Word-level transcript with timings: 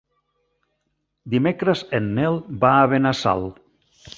Dimecres 1.35 1.85
en 1.99 2.09
Nel 2.17 2.41
va 2.65 2.73
a 2.79 2.89
Benassal. 2.95 3.47